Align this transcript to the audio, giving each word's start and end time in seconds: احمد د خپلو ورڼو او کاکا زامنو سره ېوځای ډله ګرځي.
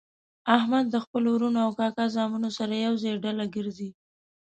احمد 0.57 0.85
د 0.89 0.95
خپلو 1.03 1.29
ورڼو 1.33 1.59
او 1.65 1.71
کاکا 1.79 2.05
زامنو 2.15 2.49
سره 2.57 2.73
ېوځای 2.85 3.15
ډله 3.23 3.45
ګرځي. 3.55 3.89